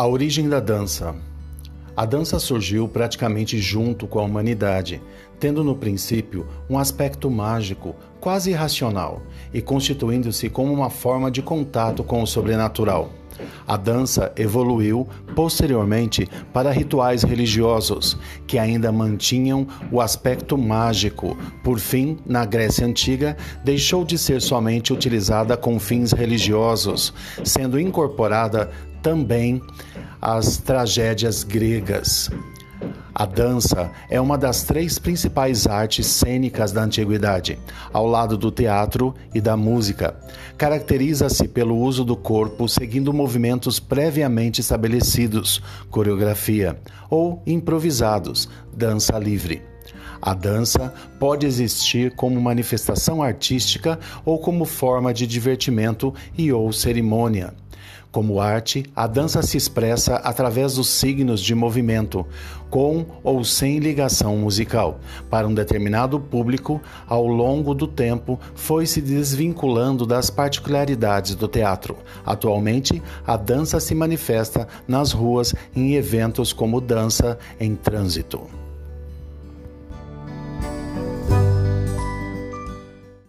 A 0.00 0.06
origem 0.06 0.48
da 0.48 0.60
dança. 0.60 1.14
A 1.94 2.06
dança 2.06 2.38
surgiu 2.38 2.88
praticamente 2.88 3.58
junto 3.58 4.06
com 4.06 4.18
a 4.18 4.22
humanidade, 4.22 4.98
tendo 5.38 5.62
no 5.62 5.76
princípio 5.76 6.46
um 6.70 6.78
aspecto 6.78 7.30
mágico, 7.30 7.94
quase 8.18 8.48
irracional, 8.48 9.20
e 9.52 9.60
constituindo-se 9.60 10.48
como 10.48 10.72
uma 10.72 10.88
forma 10.88 11.30
de 11.30 11.42
contato 11.42 12.02
com 12.02 12.22
o 12.22 12.26
sobrenatural. 12.26 13.12
A 13.66 13.76
dança 13.76 14.32
evoluiu 14.36 15.06
posteriormente 15.34 16.26
para 16.52 16.70
rituais 16.70 17.22
religiosos, 17.22 18.18
que 18.46 18.58
ainda 18.58 18.90
mantinham 18.90 19.66
o 19.90 20.00
aspecto 20.00 20.58
mágico. 20.58 21.36
Por 21.62 21.78
fim, 21.78 22.18
na 22.26 22.44
Grécia 22.44 22.86
Antiga, 22.86 23.36
deixou 23.64 24.04
de 24.04 24.18
ser 24.18 24.42
somente 24.42 24.92
utilizada 24.92 25.56
com 25.56 25.78
fins 25.78 26.12
religiosos, 26.12 27.14
sendo 27.44 27.78
incorporada 27.78 28.70
também 29.02 29.62
às 30.20 30.56
tragédias 30.58 31.42
gregas. 31.42 32.30
A 33.14 33.26
dança 33.26 33.90
é 34.08 34.20
uma 34.20 34.38
das 34.38 34.62
três 34.62 34.98
principais 34.98 35.66
artes 35.66 36.06
cênicas 36.06 36.72
da 36.72 36.82
antiguidade, 36.82 37.58
ao 37.92 38.06
lado 38.06 38.38
do 38.38 38.50
teatro 38.50 39.14
e 39.34 39.40
da 39.40 39.56
música. 39.56 40.14
Caracteriza-se 40.56 41.48
pelo 41.48 41.76
uso 41.76 42.04
do 42.04 42.16
corpo 42.16 42.68
seguindo 42.68 43.12
movimentos 43.12 43.78
previamente 43.78 44.60
estabelecidos, 44.60 45.60
coreografia, 45.90 46.78
ou 47.10 47.42
improvisados, 47.46 48.48
dança 48.72 49.18
livre. 49.18 49.62
A 50.22 50.32
dança 50.32 50.92
pode 51.18 51.46
existir 51.46 52.14
como 52.14 52.40
manifestação 52.40 53.22
artística 53.22 53.98
ou 54.24 54.38
como 54.38 54.64
forma 54.64 55.12
de 55.12 55.26
divertimento 55.26 56.14
e 56.38 56.52
ou 56.52 56.72
cerimônia. 56.72 57.54
Como 58.12 58.40
arte, 58.40 58.84
a 58.94 59.06
dança 59.06 59.40
se 59.40 59.56
expressa 59.56 60.16
através 60.16 60.74
dos 60.74 60.88
signos 60.88 61.40
de 61.40 61.54
movimento, 61.54 62.26
com 62.68 63.06
ou 63.22 63.44
sem 63.44 63.78
ligação 63.78 64.36
musical. 64.36 64.98
Para 65.30 65.46
um 65.46 65.54
determinado 65.54 66.18
público, 66.18 66.80
ao 67.06 67.26
longo 67.26 67.72
do 67.72 67.86
tempo, 67.86 68.38
foi 68.54 68.84
se 68.84 69.00
desvinculando 69.00 70.04
das 70.04 70.28
particularidades 70.28 71.36
do 71.36 71.46
teatro. 71.46 71.96
Atualmente, 72.26 73.00
a 73.24 73.36
dança 73.36 73.78
se 73.78 73.94
manifesta 73.94 74.66
nas 74.88 75.12
ruas 75.12 75.54
em 75.74 75.94
eventos 75.94 76.52
como 76.52 76.80
dança 76.80 77.38
em 77.60 77.76
trânsito. 77.76 78.59